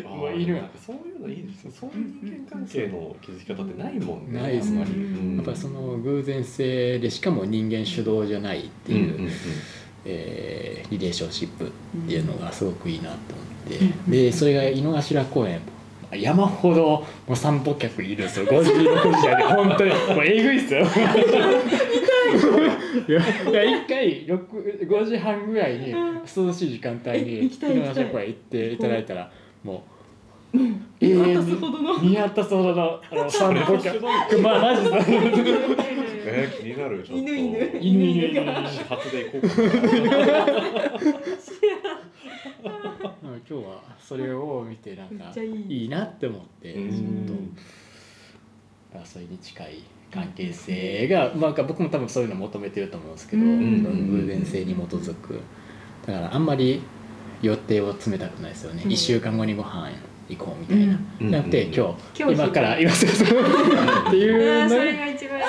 [0.09, 1.73] もう犬なんかそういうのいいですね。
[1.79, 4.41] そういう人間関係の築き方ってないもんね。
[4.41, 4.83] ないですね。
[4.83, 5.01] あんまり。
[5.01, 5.37] うん。
[5.37, 9.31] やっぱりその偶然性でしかも人間主導じゃないっていう、うんうんうん。
[10.07, 11.71] えーリレーションシップっ
[12.07, 13.19] ていうのがすごくいいなと思
[13.77, 15.61] って、でそれが井の頭公園
[16.17, 19.43] 山ほどもう散歩客いるんですよ5時6時台で。
[19.43, 19.91] 本当に。
[19.91, 20.81] もうえぐいっすよ。
[23.07, 23.13] い。
[23.13, 29.31] やいや一回6 5時半ぐらいに涼しい時間帯にえ行きたい井の頭公園行っていただいたら
[29.63, 29.85] も
[30.55, 30.59] う
[31.01, 31.99] 見渡永遠にすほどの。
[32.01, 34.01] 見渡すほどのあの散歩客。
[34.41, 34.99] まあマジで
[36.31, 37.23] えー、気になるちょっと。
[37.23, 37.59] 犬犬。
[37.81, 38.29] 犬犬。
[38.29, 40.47] 犬始発で行こうかな
[43.49, 45.89] 今日はそれを見てなんかいい。
[45.89, 47.27] なって思ってうん。
[47.27, 47.39] ちょっ
[48.93, 54.11] とあそれに近い関係性が、まあ、僕も多分そういうの求めてると思うんですけど、うん。
[54.23, 55.41] 偶然性に基づく
[56.07, 56.47] だからあん。
[56.47, 56.81] まり
[57.43, 58.91] 予定を詰めたくないですよね、うん。
[58.91, 59.91] 1週間後にご飯
[60.29, 61.31] 行こうみたいな、うん。
[61.31, 61.75] なくてうん。
[61.75, 65.41] 今日、今から今すぐっていあーそうのれが一番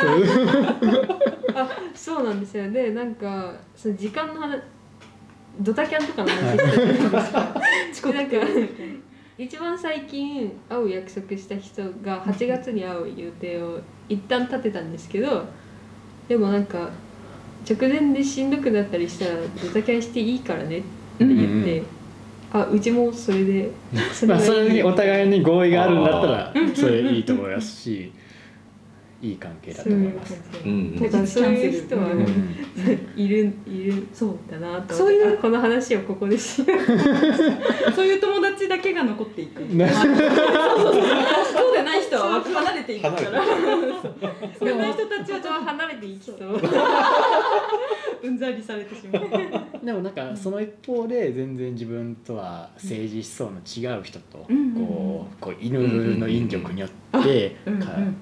[1.55, 2.39] あそうなん。
[2.39, 3.15] ですよでなん。
[3.15, 4.61] かその時間の話
[5.59, 8.37] ドタキャンとかの話してたじゃないですか遅刻なんか
[9.37, 15.45] 一番最近会う約束した人が8月に会う予定を一旦立てたんですけど
[16.27, 16.89] でもなんか
[17.69, 21.83] 直前でしんどくなったりしたらドタキャンしていいからねって言って、
[22.53, 23.71] あうちもそれで
[24.13, 28.11] そ まあ、それにおい互いに合意があるんだったらそれいいと思いますし
[29.21, 30.41] いい関係だと思います。
[30.65, 32.55] うんだからそういう人はうん
[33.15, 35.37] いるいるそうだなとそういう。
[35.37, 37.91] あこの話をここでしよう。
[37.91, 39.59] そういう友達だけが残っていく。
[39.61, 39.89] ね。
[39.89, 40.29] そうそうそう。
[41.53, 43.43] そうでない人は離れていくから。
[44.57, 46.35] そうでない人たちちょっとはちょっ離れていきそう。
[46.35, 46.45] と
[48.23, 48.37] うん。
[48.37, 49.85] ざりされてしまう。
[49.85, 50.13] でもなん。
[50.13, 54.73] かその一方で全然自分とは政治思想の違う人とうん。
[54.73, 55.79] こうこう犬
[56.17, 56.89] の引力によっ
[57.23, 57.55] て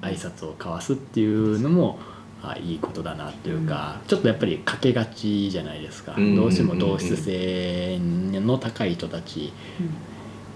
[0.02, 2.00] 挨拶を交わすっていうのも
[2.42, 6.16] あいいことだなっていうかちょっとやっぱりかけがちじゃないですか。
[6.18, 9.52] うんどうしても同質性の高い人たち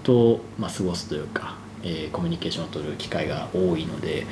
[0.04, 4.26] とまあ過ごすというかえーコミュニケーションを取る機会が多いので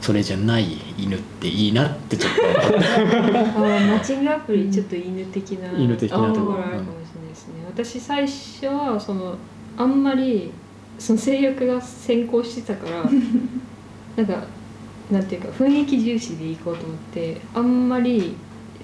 [0.00, 6.46] それじゃない犬っていいなってちょっとマッチングアプリちょっと犬的な犬的なとところ。
[6.46, 9.36] ころあるかもしれないですね、私最初はその
[9.76, 10.50] あんまり
[10.98, 13.04] その性欲が先行してたから
[14.16, 14.46] なんか
[15.10, 18.36] なんていうか雰囲気重視でいこうと思ってあんまり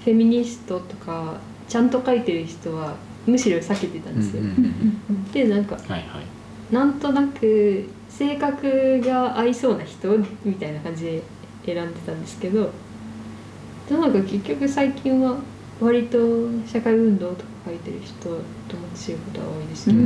[0.04, 2.94] フェミニストとかちゃんと書いてる人は
[3.26, 4.42] むしろ避けてたんですよ、
[5.32, 6.02] でなんかはいはい。
[6.74, 11.22] なんとなく性格が合いそうな人みたいな感じで
[11.66, 12.70] 選んでたんですけど
[13.90, 15.36] なんか結局最近は
[15.80, 16.18] 割と
[16.66, 18.30] 社会運動とか書いてる人と
[18.76, 19.98] も強いことは多いですけど、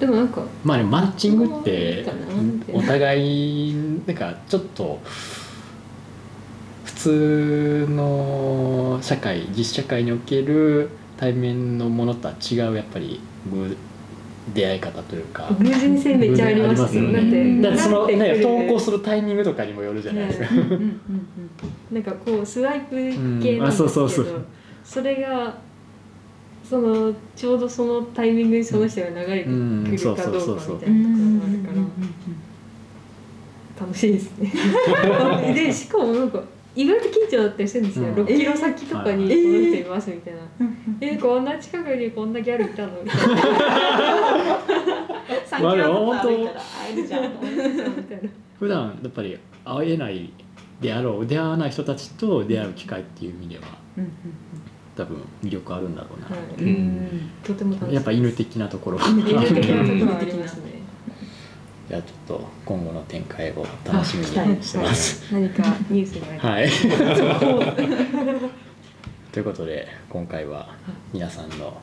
[0.00, 2.06] でもなんかまあねマッチングって
[2.72, 3.74] お互い
[4.06, 4.98] なんかちょっと
[6.84, 13.20] 普通の社会実社会における対面のものとは違うやっぱり
[13.52, 13.76] ぐ
[14.54, 15.48] 出会い方というか。
[15.60, 20.46] 偶然性めっちゃあります偶然あだってそのね慣れてくる投稿するタイミングとかにもよるじゃないですか。
[21.92, 23.68] なんかこうスワイプ系なんですけど、うん。
[23.68, 24.44] あそうそうそう。
[24.82, 25.58] それが
[26.70, 31.72] そのちょうどそのタイミングにその人が流れてくうんるかどうかそうそうそうそうみたいなところがあるか
[33.80, 34.52] ら楽しいですね。
[35.52, 36.40] でしかもなんか
[36.76, 38.14] 意外と緊張だったりするんですよ、うん。
[38.14, 39.70] 6キロ先とかにこえー。
[39.70, 40.40] の人いますみたいな
[41.00, 43.36] 「えこんな近くにこんなギャルいたの?」みたいな。
[45.50, 47.22] 三キロずつ歩いたら会えるじゃん。
[47.24, 47.28] み
[48.04, 48.30] たいな。
[48.60, 50.30] 普段やっぱり会えない
[50.80, 53.62] であろう出会わない人たちと出会う機会っていう意味では
[55.00, 56.62] 多分魅力あるんだろうな、はい。
[56.62, 57.30] うん。
[57.42, 59.62] とても楽しいやっぱ犬的なところ犬的なところ。
[60.12, 60.80] はありますね。
[61.88, 64.26] じゃあちょっと今後の展開を楽しみに
[64.62, 65.32] してます。
[65.32, 66.26] 何かニュースが。
[69.32, 70.74] ということで今回は
[71.14, 71.80] 皆さんの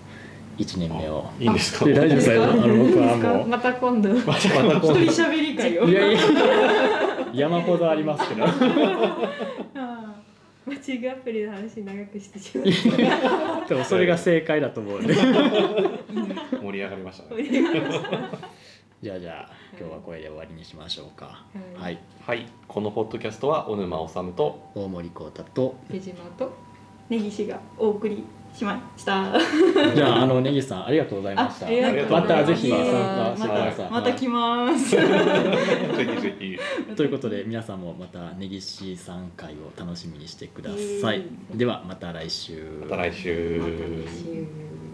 [0.60, 1.26] 1年目を。
[1.40, 1.86] いいんですか？
[1.86, 3.48] で大丈夫ですよあの僕はもう。
[3.48, 4.10] また今度。
[4.10, 5.86] ま人喋り会を。
[5.86, 6.20] いやいや。
[7.34, 8.46] 山ほどありますけど。
[9.76, 10.07] あ
[10.68, 12.68] マッチングアプリの話長くしてしまっ
[13.64, 13.66] た。
[13.74, 15.16] でもそれが正解だと思うんで
[16.62, 17.44] 盛り上がりましたね。
[19.02, 21.46] じゃあじゃあ今日はこれで終わりにしましょうか。
[21.78, 21.84] はい。
[21.84, 22.00] はい。
[22.20, 22.46] はい。
[22.68, 26.52] このポッドキャストは小沼治と大森幸太と手島と
[27.10, 28.26] 根岸がお送り
[28.58, 29.34] しました。
[29.96, 31.66] じゃああの根岸さんありがとうございました。
[32.10, 32.44] また。
[32.44, 33.92] ぜひ参ま加してください。
[33.92, 34.98] また来ます。
[36.96, 41.20] ということで皆さんもまた根岸さん会を楽しみにしてください、
[41.52, 41.58] うん。
[41.58, 42.80] ではまた来週。
[42.82, 43.60] また来週。
[43.60, 43.76] また来
[44.26, 44.87] 週